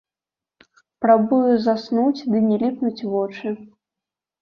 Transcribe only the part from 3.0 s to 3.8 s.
вочы.